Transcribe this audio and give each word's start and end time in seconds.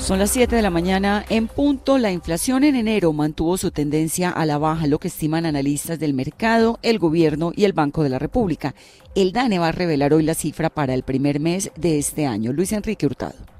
Son 0.00 0.18
las 0.18 0.30
7 0.30 0.56
de 0.56 0.62
la 0.62 0.70
mañana 0.70 1.24
en 1.28 1.46
punto. 1.46 1.98
La 1.98 2.10
inflación 2.10 2.64
en 2.64 2.74
enero 2.74 3.12
mantuvo 3.12 3.58
su 3.58 3.70
tendencia 3.70 4.30
a 4.30 4.46
la 4.46 4.56
baja, 4.56 4.86
lo 4.86 4.98
que 4.98 5.08
estiman 5.08 5.44
analistas 5.44 5.98
del 5.98 6.14
mercado, 6.14 6.78
el 6.82 6.98
gobierno 6.98 7.52
y 7.54 7.64
el 7.64 7.74
Banco 7.74 8.02
de 8.02 8.08
la 8.08 8.18
República. 8.18 8.74
El 9.14 9.32
DANE 9.32 9.58
va 9.58 9.68
a 9.68 9.72
revelar 9.72 10.14
hoy 10.14 10.22
la 10.22 10.34
cifra 10.34 10.70
para 10.70 10.94
el 10.94 11.02
primer 11.02 11.38
mes 11.38 11.70
de 11.76 11.98
este 11.98 12.26
año. 12.26 12.52
Luis 12.52 12.72
Enrique 12.72 13.06
Hurtado. 13.06 13.59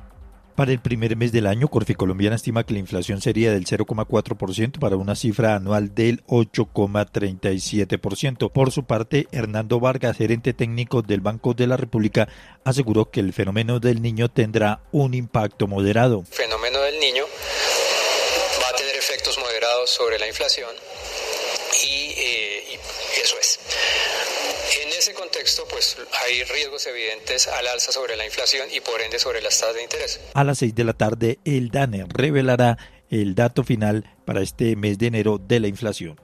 Para 0.61 0.73
el 0.73 0.81
primer 0.81 1.17
mes 1.17 1.33
del 1.33 1.46
año, 1.46 1.69
Corfi 1.69 1.95
Colombiana 1.95 2.37
estima 2.37 2.67
que 2.67 2.74
la 2.74 2.81
inflación 2.81 3.22
sería 3.22 3.51
del 3.51 3.65
0,4% 3.65 4.79
para 4.79 4.97
una 4.97 5.17
cifra 5.17 5.54
anual 5.54 5.95
del 5.95 6.22
8,37%. 6.27 8.53
Por 8.53 8.71
su 8.71 8.85
parte, 8.85 9.27
Hernando 9.33 9.81
Vargas, 9.81 10.19
gerente 10.19 10.53
técnico 10.53 11.01
del 11.01 11.23
Banco 11.23 11.54
de 11.54 11.67
la 11.67 11.78
República, 11.78 12.28
aseguró 12.63 13.10
que 13.10 13.21
el 13.21 13.33
fenómeno 13.33 13.81
del 13.81 14.03
niño 14.03 14.28
tendrá 14.28 14.83
un 14.92 15.15
impacto 15.15 15.67
moderado. 15.67 16.24
Fenómeno 16.30 16.79
del 16.80 17.01
niño 17.01 17.24
va 18.62 18.69
a 18.69 18.77
tener 18.77 18.97
efectos 18.97 19.38
moderados 19.38 19.88
sobre 19.88 20.19
la 20.19 20.28
inflación 20.28 20.69
contexto, 25.40 25.62
pues 25.70 25.96
hay 26.26 26.44
riesgos 26.44 26.86
evidentes 26.86 27.48
al 27.48 27.66
alza 27.66 27.92
sobre 27.92 28.16
la 28.16 28.26
inflación 28.26 28.68
y 28.74 28.80
por 28.80 29.00
ende 29.00 29.18
sobre 29.18 29.40
las 29.40 29.58
tasas 29.58 29.74
de 29.74 29.82
interés. 29.82 30.20
A 30.34 30.44
las 30.44 30.58
6 30.58 30.74
de 30.74 30.84
la 30.84 30.92
tarde, 30.92 31.38
el 31.44 31.70
DANE 31.70 32.04
revelará 32.08 32.76
el 33.08 33.34
dato 33.34 33.64
final 33.64 34.04
para 34.26 34.42
este 34.42 34.76
mes 34.76 34.98
de 34.98 35.06
enero 35.06 35.38
de 35.38 35.60
la 35.60 35.68
inflación. 35.68 36.20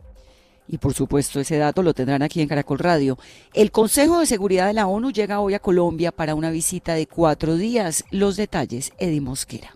Y 0.69 0.79
por 0.79 0.93
supuesto, 0.93 1.41
ese 1.41 1.57
dato 1.57 1.83
lo 1.83 1.95
tendrán 1.95 2.23
aquí 2.23 2.43
en 2.43 2.49
Caracol 2.49 2.79
Radio. 2.79 3.19
El 3.55 3.71
Consejo 3.71 4.21
de 4.21 4.27
Seguridad 4.27 4.67
de 4.67 4.75
la 4.75 4.87
ONU 4.87 5.11
llega 5.13 5.41
hoy 5.41 5.55
a 5.55 5.61
Colombia 5.61 6.13
para 6.13 6.35
una 6.35 6.51
visita 6.51 6.95
de 6.95 7.07
cuatro 7.07 7.57
días. 7.57 8.05
Los 8.11 8.37
detalles, 8.37 8.93
Eddie 8.99 9.21
Mosquera. 9.21 9.75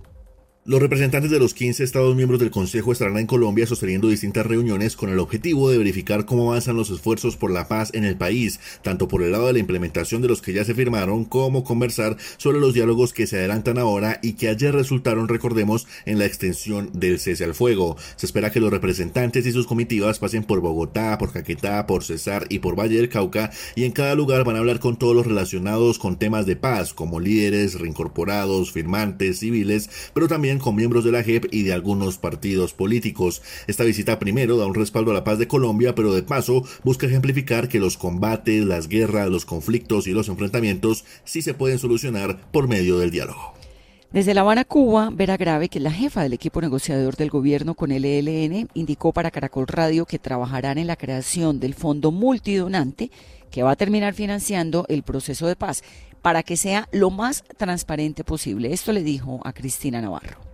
Los 0.67 0.83
representantes 0.83 1.31
de 1.31 1.39
los 1.39 1.55
15 1.55 1.83
Estados 1.83 2.15
miembros 2.15 2.39
del 2.39 2.51
Consejo 2.51 2.93
estarán 2.93 3.17
en 3.17 3.27
Colombia 3.27 3.67
sosteniendo 3.67 4.09
distintas 4.09 4.45
reuniones 4.45 4.95
con 4.95 5.09
el 5.09 5.19
objetivo 5.19 5.71
de 5.71 5.79
verificar 5.79 6.27
cómo 6.27 6.51
avanzan 6.51 6.77
los 6.77 6.91
esfuerzos 6.91 7.39
por 7.39 7.51
la 7.51 7.67
paz 7.67 7.91
en 7.95 8.05
el 8.05 8.19
país, 8.19 8.61
tanto 8.83 9.09
por 9.09 9.23
el 9.23 9.33
lado 9.33 9.47
de 9.47 9.55
la 9.55 9.59
implementación 9.59 10.21
de 10.21 10.29
los 10.29 10.43
que 10.43 10.53
ya 10.53 10.63
se 10.67 10.75
firmaron, 10.75 11.25
como 11.25 11.65
conversar 11.65 12.19
sobre 12.37 12.61
los 12.61 12.75
diálogos 12.75 13.15
que 13.15 13.27
se 13.27 13.39
adelantan 13.39 13.79
ahora 13.79 14.21
y 14.23 14.35
que 14.35 14.49
ayer 14.51 14.75
resultaron, 14.75 15.29
recordemos, 15.29 15.87
en 16.05 16.19
la 16.19 16.27
extensión 16.27 16.91
del 16.93 17.19
cese 17.21 17.45
al 17.45 17.55
fuego. 17.55 17.97
Se 18.17 18.27
espera 18.27 18.53
que 18.53 18.61
los 18.61 18.71
representantes 18.71 19.47
y 19.47 19.53
sus 19.53 19.67
comitivas 19.67 20.19
pasen 20.19 20.45
por 20.45 20.61
Bogotá, 20.61 21.17
por 21.17 21.33
Caquetá, 21.33 21.87
por 21.87 22.05
Cesar 22.05 22.45
y 22.51 22.59
por 22.59 22.79
Valle 22.79 22.99
del 22.99 23.09
Cauca, 23.09 23.51
y 23.77 23.85
en 23.85 23.93
cada 23.93 24.15
lugar 24.15 24.45
van 24.45 24.57
a 24.57 24.59
hablar 24.59 24.79
con 24.79 24.99
todos 24.99 25.17
los 25.17 25.27
relacionados 25.27 25.99
con 25.99 26.19
temas 26.19 26.45
de 26.45 26.57
paz, 26.57 26.93
como 26.93 27.19
líderes, 27.19 27.81
reincorporados, 27.81 28.73
firmantes, 28.73 29.39
civiles, 29.39 29.89
pero 30.13 30.29
también 30.29 30.50
con 30.59 30.77
miembros 30.77 31.05
de 31.05 31.13
la 31.13 31.23
JEP 31.23 31.47
y 31.53 31.63
de 31.63 31.73
algunos 31.73 32.19
partidos 32.19 32.73
políticos. 32.73 33.43
Esta 33.67 33.85
visita 33.85 34.19
primero 34.19 34.57
da 34.57 34.67
un 34.67 34.75
respaldo 34.75 35.11
a 35.11 35.15
la 35.15 35.25
paz 35.25 35.39
de 35.39 35.49
Colombia, 35.49 35.95
pero 35.95 36.13
de 36.13 36.23
paso 36.23 36.65
busca 36.83 37.07
ejemplificar 37.07 37.69
que 37.69 37.81
los 37.81 37.97
combates, 37.97 38.65
las 38.65 38.89
guerras, 38.89 39.29
los 39.29 39.45
conflictos 39.45 40.07
y 40.07 40.13
los 40.13 40.29
enfrentamientos 40.29 41.05
sí 41.25 41.43
se 41.43 41.55
pueden 41.55 41.79
solucionar 41.79 42.41
por 42.51 42.69
medio 42.69 42.99
del 42.99 43.11
diálogo. 43.11 43.55
Desde 44.13 44.35
La 44.35 44.41
Habana, 44.41 44.65
Cuba, 44.65 45.11
Vera 45.13 45.37
Grave, 45.37 45.69
que 45.69 45.79
es 45.79 45.85
la 45.85 45.93
jefa 45.93 46.25
del 46.25 46.33
equipo 46.33 46.61
negociador 46.61 47.15
del 47.15 47.31
gobierno 47.31 47.75
con 47.75 47.93
el 47.93 48.05
ELN, 48.05 48.69
indicó 48.75 49.13
para 49.13 49.31
Caracol 49.31 49.69
Radio 49.69 50.05
que 50.05 50.19
trabajarán 50.19 50.79
en 50.79 50.89
la 50.89 50.97
creación 50.97 51.61
del 51.61 51.75
fondo 51.75 52.11
multidonante 52.11 53.13
que 53.51 53.63
va 53.63 53.73
a 53.73 53.77
terminar 53.77 54.15
financiando 54.15 54.87
el 54.89 55.03
proceso 55.03 55.47
de 55.47 55.57
paz 55.57 55.83
para 56.23 56.43
que 56.43 56.57
sea 56.57 56.89
lo 56.93 57.11
más 57.11 57.45
transparente 57.57 58.25
posible. 58.25 58.73
Esto 58.73 58.93
le 58.93 59.03
dijo 59.03 59.41
a 59.45 59.53
Cristina 59.53 60.01
Navarro 60.01 60.50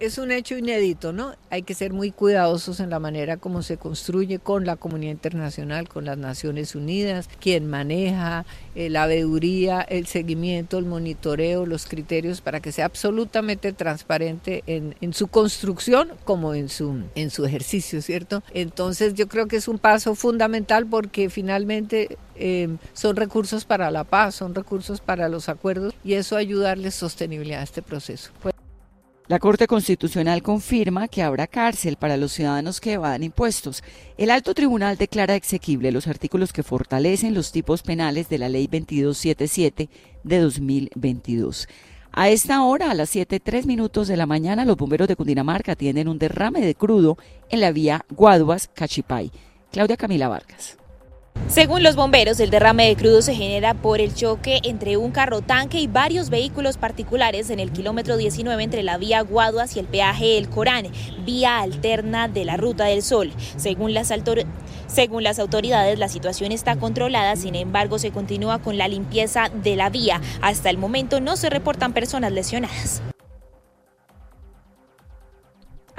es 0.00 0.16
un 0.16 0.32
hecho 0.32 0.56
inédito, 0.56 1.12
¿no? 1.12 1.34
Hay 1.50 1.62
que 1.62 1.74
ser 1.74 1.92
muy 1.92 2.10
cuidadosos 2.10 2.80
en 2.80 2.88
la 2.88 2.98
manera 2.98 3.36
como 3.36 3.62
se 3.62 3.76
construye 3.76 4.38
con 4.38 4.64
la 4.64 4.76
comunidad 4.76 5.12
internacional, 5.12 5.88
con 5.88 6.06
las 6.06 6.16
Naciones 6.16 6.74
Unidas, 6.74 7.28
quien 7.38 7.68
maneja 7.68 8.46
eh, 8.74 8.88
la 8.88 9.06
veeduría, 9.06 9.82
el 9.82 10.06
seguimiento, 10.06 10.78
el 10.78 10.86
monitoreo, 10.86 11.66
los 11.66 11.86
criterios 11.86 12.40
para 12.40 12.60
que 12.60 12.72
sea 12.72 12.86
absolutamente 12.86 13.74
transparente 13.74 14.64
en, 14.66 14.94
su 15.12 15.28
construcción 15.28 16.12
como 16.24 16.54
en 16.54 16.70
su, 16.70 17.02
en 17.14 17.30
su 17.30 17.44
ejercicio, 17.44 18.00
¿cierto? 18.00 18.42
Entonces 18.54 19.12
yo 19.14 19.28
creo 19.28 19.48
que 19.48 19.56
es 19.56 19.68
un 19.68 19.78
paso 19.78 20.14
fundamental 20.14 20.86
porque 20.86 21.28
finalmente 21.28 22.16
eh, 22.36 22.68
son 22.94 23.16
recursos 23.16 23.66
para 23.66 23.90
la 23.90 24.04
paz, 24.04 24.36
son 24.36 24.54
recursos 24.54 25.00
para 25.00 25.28
los 25.28 25.50
acuerdos 25.50 25.92
y 26.02 26.14
eso 26.14 26.36
ayuda 26.36 26.66
a 26.66 26.68
darle 26.70 26.90
sostenibilidad 26.90 27.60
a 27.60 27.64
este 27.64 27.82
proceso. 27.82 28.30
La 29.30 29.38
Corte 29.38 29.68
Constitucional 29.68 30.42
confirma 30.42 31.06
que 31.06 31.22
habrá 31.22 31.46
cárcel 31.46 31.94
para 31.94 32.16
los 32.16 32.32
ciudadanos 32.32 32.80
que 32.80 32.94
evadan 32.94 33.22
impuestos. 33.22 33.84
El 34.18 34.28
alto 34.28 34.54
tribunal 34.54 34.96
declara 34.96 35.36
exequible 35.36 35.92
los 35.92 36.08
artículos 36.08 36.52
que 36.52 36.64
fortalecen 36.64 37.32
los 37.32 37.52
tipos 37.52 37.84
penales 37.84 38.28
de 38.28 38.38
la 38.38 38.48
Ley 38.48 38.66
2277 38.66 39.88
de 40.24 40.38
2022. 40.40 41.68
A 42.10 42.28
esta 42.28 42.64
hora, 42.64 42.90
a 42.90 42.94
las 42.94 43.14
7.3 43.14 43.66
minutos 43.66 44.08
de 44.08 44.16
la 44.16 44.26
mañana, 44.26 44.64
los 44.64 44.76
bomberos 44.76 45.06
de 45.06 45.14
Cundinamarca 45.14 45.76
tienen 45.76 46.08
un 46.08 46.18
derrame 46.18 46.60
de 46.60 46.74
crudo 46.74 47.16
en 47.50 47.60
la 47.60 47.70
vía 47.70 48.04
Guaduas-Cachipay. 48.08 49.30
Claudia 49.70 49.96
Camila 49.96 50.26
Vargas. 50.26 50.79
Según 51.48 51.82
los 51.82 51.96
bomberos, 51.96 52.38
el 52.38 52.50
derrame 52.50 52.86
de 52.86 52.94
crudo 52.94 53.22
se 53.22 53.34
genera 53.34 53.74
por 53.74 54.00
el 54.00 54.14
choque 54.14 54.60
entre 54.62 54.96
un 54.96 55.10
carro 55.10 55.40
tanque 55.40 55.80
y 55.80 55.88
varios 55.88 56.30
vehículos 56.30 56.76
particulares 56.76 57.50
en 57.50 57.58
el 57.58 57.72
kilómetro 57.72 58.16
19 58.16 58.62
entre 58.62 58.84
la 58.84 58.98
vía 58.98 59.22
Guaduas 59.22 59.74
y 59.74 59.80
el 59.80 59.86
peaje 59.86 60.38
El 60.38 60.48
Corán, 60.48 60.86
vía 61.26 61.58
alterna 61.58 62.28
de 62.28 62.44
la 62.44 62.56
Ruta 62.56 62.84
del 62.84 63.02
Sol. 63.02 63.32
Según 63.56 63.92
las 63.94 65.38
autoridades, 65.38 65.98
la 65.98 66.08
situación 66.08 66.52
está 66.52 66.76
controlada, 66.76 67.34
sin 67.34 67.56
embargo, 67.56 67.98
se 67.98 68.12
continúa 68.12 68.60
con 68.60 68.78
la 68.78 68.86
limpieza 68.86 69.50
de 69.52 69.74
la 69.74 69.90
vía. 69.90 70.20
Hasta 70.42 70.70
el 70.70 70.78
momento 70.78 71.20
no 71.20 71.36
se 71.36 71.50
reportan 71.50 71.92
personas 71.92 72.30
lesionadas. 72.30 73.02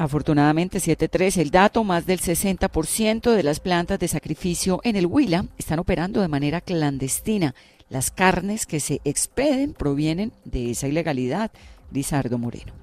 Afortunadamente, 0.02 0.80
7.3, 0.80 1.38
el 1.38 1.52
dato, 1.52 1.84
más 1.84 2.08
del 2.08 2.20
60% 2.20 3.36
de 3.36 3.44
las 3.44 3.60
plantas 3.60 4.00
de 4.00 4.08
sacrificio 4.08 4.82
en 4.84 4.96
el 4.96 5.06
Huila 5.06 5.46
están 5.60 5.78
operando 5.78 6.22
de 6.22 6.28
manera 6.28 6.60
clandestina. 6.60 7.54
Las 7.88 8.10
carnes 8.10 8.66
que 8.66 8.80
se 8.80 9.00
expeden 9.06 9.74
provienen 9.74 10.34
de 10.44 10.72
esa 10.72 10.88
ilegalidad. 10.88 11.52
Lizardo 11.92 12.40
Moreno. 12.40 12.81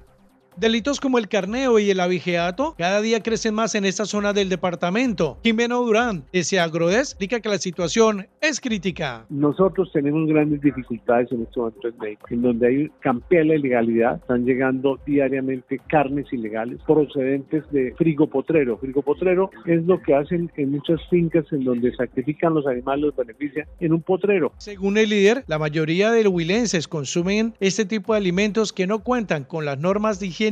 Delitos 0.59 0.99
como 0.99 1.19
el 1.19 1.29
carneo 1.29 1.79
y 1.79 1.89
el 1.89 2.01
abigeato 2.01 2.75
cada 2.77 2.99
día 2.99 3.23
crecen 3.23 3.55
más 3.55 3.75
en 3.75 3.85
esta 3.85 4.03
zona 4.03 4.33
del 4.33 4.49
departamento. 4.49 5.37
Jimeno 5.41 5.81
Durán, 5.81 6.25
ese 6.33 6.59
Agrodes, 6.59 7.11
explica 7.11 7.39
que 7.39 7.47
la 7.47 7.57
situación 7.57 8.27
es 8.41 8.59
crítica. 8.59 9.25
Nosotros 9.29 9.89
tenemos 9.93 10.27
grandes 10.27 10.59
dificultades 10.59 11.31
en 11.31 11.43
estos 11.43 11.57
momentos 11.57 11.93
en 11.93 11.97
México, 11.99 12.27
en 12.29 12.41
donde 12.41 12.67
hay 12.67 12.89
campea 12.99 13.45
la 13.45 13.55
ilegalidad, 13.55 14.15
están 14.15 14.43
llegando 14.43 14.99
diariamente 15.05 15.79
carnes 15.87 16.25
ilegales 16.33 16.81
procedentes 16.85 17.63
de 17.71 17.93
frigopotrero. 17.97 18.77
Frigopotrero 18.79 19.51
es 19.65 19.81
lo 19.85 20.01
que 20.01 20.13
hacen 20.13 20.51
en 20.57 20.71
muchas 20.71 20.99
fincas 21.09 21.45
en 21.53 21.63
donde 21.63 21.95
sacrifican 21.95 22.53
los 22.53 22.67
animales, 22.67 23.05
los 23.05 23.15
benefician 23.15 23.65
en 23.79 23.93
un 23.93 24.01
potrero. 24.01 24.51
Según 24.57 24.97
el 24.97 25.09
líder, 25.09 25.45
la 25.47 25.57
mayoría 25.57 26.11
de 26.11 26.25
los 26.25 26.33
huilenses 26.33 26.89
consumen 26.89 27.53
este 27.61 27.85
tipo 27.85 28.11
de 28.11 28.17
alimentos 28.17 28.73
que 28.73 28.87
no 28.87 28.99
cuentan 28.99 29.45
con 29.45 29.63
las 29.63 29.79
normas 29.79 30.19
de 30.19 30.27
higiene 30.27 30.48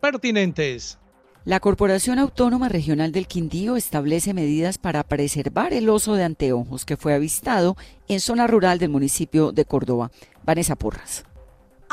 pertinentes. 0.00 0.98
La 1.44 1.58
Corporación 1.58 2.20
Autónoma 2.20 2.68
Regional 2.68 3.10
del 3.10 3.26
Quindío 3.26 3.76
establece 3.76 4.32
medidas 4.32 4.78
para 4.78 5.02
preservar 5.02 5.72
el 5.72 5.88
oso 5.88 6.14
de 6.14 6.22
anteojos 6.22 6.84
que 6.84 6.96
fue 6.96 7.14
avistado 7.14 7.76
en 8.06 8.20
zona 8.20 8.46
rural 8.46 8.78
del 8.78 8.90
municipio 8.90 9.50
de 9.50 9.64
Córdoba. 9.64 10.12
Vanessa 10.44 10.76
Porras. 10.76 11.24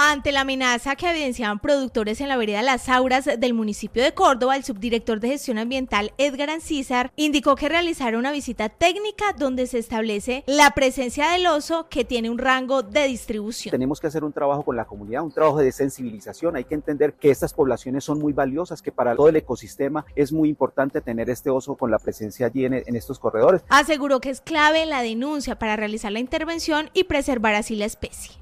Ante 0.01 0.31
la 0.31 0.41
amenaza 0.41 0.95
que 0.95 1.09
evidenciaban 1.09 1.59
productores 1.59 2.21
en 2.21 2.29
la 2.29 2.37
vereda 2.37 2.61
Las 2.61 2.87
Auras 2.87 3.25
del 3.37 3.53
municipio 3.53 4.01
de 4.01 4.13
Córdoba, 4.13 4.55
el 4.55 4.63
subdirector 4.63 5.19
de 5.19 5.27
gestión 5.27 5.57
ambiental 5.57 6.13
Edgar 6.17 6.49
Ancísar 6.49 7.11
indicó 7.17 7.57
que 7.57 7.67
realizaron 7.67 8.21
una 8.21 8.31
visita 8.31 8.69
técnica 8.69 9.33
donde 9.37 9.67
se 9.67 9.77
establece 9.77 10.45
la 10.47 10.71
presencia 10.71 11.29
del 11.31 11.47
oso 11.47 11.89
que 11.89 12.05
tiene 12.05 12.29
un 12.29 12.37
rango 12.37 12.81
de 12.81 13.09
distribución. 13.09 13.71
Tenemos 13.71 13.99
que 13.99 14.07
hacer 14.07 14.23
un 14.23 14.31
trabajo 14.31 14.63
con 14.63 14.77
la 14.77 14.85
comunidad, 14.85 15.21
un 15.21 15.33
trabajo 15.33 15.57
de 15.57 15.73
sensibilización. 15.73 16.55
Hay 16.55 16.63
que 16.63 16.75
entender 16.75 17.15
que 17.15 17.29
estas 17.29 17.53
poblaciones 17.53 18.05
son 18.05 18.19
muy 18.19 18.31
valiosas, 18.31 18.81
que 18.81 18.93
para 18.93 19.17
todo 19.17 19.27
el 19.27 19.35
ecosistema 19.35 20.05
es 20.15 20.31
muy 20.31 20.47
importante 20.47 21.01
tener 21.01 21.29
este 21.29 21.49
oso 21.49 21.75
con 21.75 21.91
la 21.91 21.99
presencia 21.99 22.45
allí 22.45 22.63
en, 22.63 22.73
en 22.73 22.95
estos 22.95 23.19
corredores. 23.19 23.63
Aseguró 23.67 24.21
que 24.21 24.29
es 24.29 24.39
clave 24.39 24.85
la 24.85 25.01
denuncia 25.01 25.59
para 25.59 25.75
realizar 25.75 26.13
la 26.13 26.19
intervención 26.19 26.89
y 26.93 27.03
preservar 27.03 27.55
así 27.55 27.75
la 27.75 27.83
especie. 27.83 28.39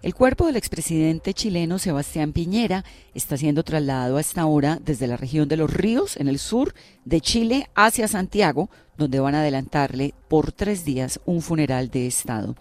El 0.00 0.14
cuerpo 0.14 0.46
del 0.46 0.54
expresidente 0.54 1.34
chileno 1.34 1.80
Sebastián 1.80 2.32
Piñera 2.32 2.84
está 3.14 3.36
siendo 3.36 3.64
trasladado 3.64 4.16
a 4.16 4.20
esta 4.20 4.46
hora 4.46 4.78
desde 4.80 5.08
la 5.08 5.16
región 5.16 5.48
de 5.48 5.56
Los 5.56 5.72
Ríos, 5.72 6.16
en 6.16 6.28
el 6.28 6.38
sur 6.38 6.72
de 7.04 7.20
Chile, 7.20 7.68
hacia 7.74 8.06
Santiago, 8.06 8.70
donde 8.96 9.18
van 9.18 9.34
a 9.34 9.40
adelantarle 9.40 10.14
por 10.28 10.52
tres 10.52 10.84
días 10.84 11.18
un 11.26 11.42
funeral 11.42 11.90
de 11.90 12.06
Estado. 12.06 12.54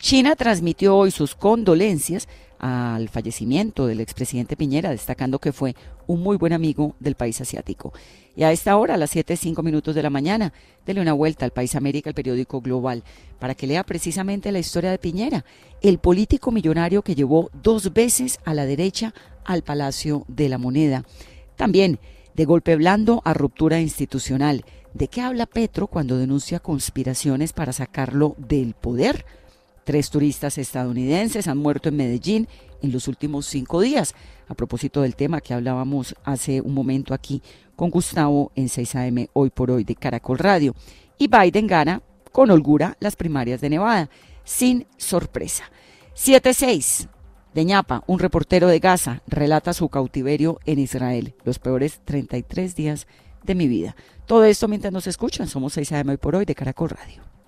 China 0.00 0.34
transmitió 0.34 0.96
hoy 0.96 1.12
sus 1.12 1.36
condolencias 1.36 2.26
al 2.60 3.08
fallecimiento 3.08 3.86
del 3.86 4.00
expresidente 4.00 4.56
Piñera, 4.56 4.90
destacando 4.90 5.38
que 5.38 5.52
fue 5.52 5.74
un 6.06 6.22
muy 6.22 6.36
buen 6.36 6.52
amigo 6.52 6.94
del 7.00 7.14
país 7.14 7.40
asiático. 7.40 7.92
Y 8.36 8.42
a 8.42 8.52
esta 8.52 8.76
hora, 8.76 8.94
a 8.94 8.96
las 8.98 9.10
7, 9.10 9.36
5 9.36 9.62
minutos 9.62 9.94
de 9.94 10.02
la 10.02 10.10
mañana, 10.10 10.52
dele 10.86 11.00
una 11.00 11.14
vuelta 11.14 11.44
al 11.44 11.52
País 11.52 11.74
América, 11.74 12.10
el 12.10 12.14
periódico 12.14 12.60
Global, 12.60 13.02
para 13.38 13.54
que 13.54 13.66
lea 13.66 13.82
precisamente 13.84 14.52
la 14.52 14.58
historia 14.58 14.90
de 14.90 14.98
Piñera, 14.98 15.44
el 15.80 15.98
político 15.98 16.52
millonario 16.52 17.02
que 17.02 17.14
llevó 17.14 17.50
dos 17.62 17.92
veces 17.92 18.38
a 18.44 18.54
la 18.54 18.66
derecha 18.66 19.14
al 19.44 19.62
Palacio 19.62 20.24
de 20.28 20.48
la 20.48 20.58
Moneda. 20.58 21.04
También, 21.56 21.98
de 22.34 22.44
golpe 22.44 22.76
blando 22.76 23.22
a 23.24 23.34
ruptura 23.34 23.80
institucional. 23.80 24.64
¿De 24.92 25.08
qué 25.08 25.22
habla 25.22 25.46
Petro 25.46 25.86
cuando 25.86 26.18
denuncia 26.18 26.60
conspiraciones 26.60 27.52
para 27.52 27.72
sacarlo 27.72 28.34
del 28.38 28.74
poder? 28.74 29.24
Tres 29.90 30.08
turistas 30.08 30.56
estadounidenses 30.56 31.48
han 31.48 31.58
muerto 31.58 31.88
en 31.88 31.96
Medellín 31.96 32.46
en 32.80 32.92
los 32.92 33.08
últimos 33.08 33.46
cinco 33.46 33.80
días, 33.80 34.14
a 34.46 34.54
propósito 34.54 35.02
del 35.02 35.16
tema 35.16 35.40
que 35.40 35.52
hablábamos 35.52 36.14
hace 36.22 36.60
un 36.60 36.74
momento 36.74 37.12
aquí 37.12 37.42
con 37.74 37.90
Gustavo 37.90 38.52
en 38.54 38.68
6am 38.68 39.30
hoy 39.32 39.50
por 39.50 39.72
hoy 39.72 39.82
de 39.82 39.96
Caracol 39.96 40.38
Radio. 40.38 40.76
Y 41.18 41.26
Biden 41.26 41.66
gana 41.66 42.02
con 42.30 42.52
holgura 42.52 42.96
las 43.00 43.16
primarias 43.16 43.60
de 43.60 43.70
Nevada, 43.70 44.10
sin 44.44 44.86
sorpresa. 44.96 45.64
7-6. 46.14 47.08
De 47.52 47.64
ñapa, 47.64 48.04
un 48.06 48.20
reportero 48.20 48.68
de 48.68 48.78
Gaza 48.78 49.22
relata 49.26 49.72
su 49.72 49.88
cautiverio 49.88 50.60
en 50.66 50.78
Israel, 50.78 51.34
los 51.42 51.58
peores 51.58 52.00
33 52.04 52.76
días 52.76 53.08
de 53.42 53.56
mi 53.56 53.66
vida. 53.66 53.96
Todo 54.26 54.44
esto 54.44 54.68
mientras 54.68 54.92
nos 54.92 55.08
escuchan, 55.08 55.48
somos 55.48 55.72
6 55.72 55.90
AM 55.90 56.10
hoy 56.10 56.16
por 56.16 56.36
hoy 56.36 56.44
de 56.44 56.54
Caracol 56.54 56.90
Radio. 56.90 57.39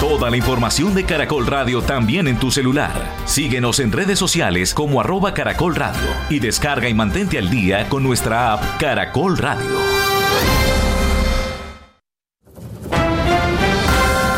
Toda 0.00 0.28
la 0.28 0.36
información 0.36 0.94
de 0.94 1.04
Caracol 1.04 1.46
Radio 1.46 1.80
también 1.80 2.28
en 2.28 2.38
tu 2.38 2.50
celular. 2.50 2.92
Síguenos 3.24 3.80
en 3.80 3.92
redes 3.92 4.18
sociales 4.18 4.74
como 4.74 5.00
arroba 5.00 5.32
Caracol 5.32 5.74
Radio 5.74 6.08
y 6.28 6.38
descarga 6.38 6.86
y 6.86 6.92
mantente 6.92 7.38
al 7.38 7.48
día 7.48 7.88
con 7.88 8.02
nuestra 8.02 8.52
app 8.52 8.78
Caracol 8.78 9.38
Radio. 9.38 9.78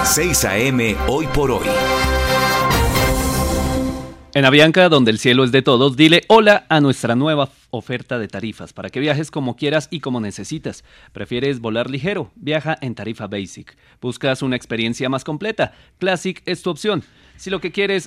6 0.05 0.44
AM 0.44 0.81
hoy 1.08 1.26
por 1.26 1.50
hoy. 1.50 1.66
En 4.38 4.44
Avianca, 4.44 4.88
donde 4.88 5.11
el 5.11 5.19
cielo 5.19 5.43
es 5.43 5.50
de 5.50 5.62
todos, 5.62 5.96
dile 5.96 6.23
hola 6.29 6.64
a 6.69 6.81
nuestra 6.81 7.17
nueva 7.17 7.50
oferta 7.70 8.20
de 8.20 8.29
tarifas 8.29 8.73
para 8.73 8.88
que 8.88 9.00
viajes 9.00 9.32
como 9.32 9.56
quieras 9.56 9.88
y 9.90 9.99
como 9.99 10.20
necesitas. 10.20 10.85
¿Prefieres 11.11 11.58
volar 11.58 11.90
ligero? 11.90 12.31
Viaja 12.37 12.79
en 12.81 12.94
tarifa 12.94 13.26
Basic. 13.26 13.76
¿Buscas 14.00 14.43
una 14.43 14.55
experiencia 14.55 15.08
más 15.08 15.25
completa? 15.25 15.73
Classic 15.99 16.40
es 16.46 16.62
tu 16.62 16.70
opción. 16.70 17.02
Si 17.35 17.50
lo 17.50 17.61
que 17.61 17.73
quieres 17.73 18.06